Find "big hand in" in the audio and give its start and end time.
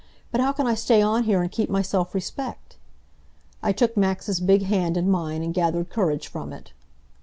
4.39-5.11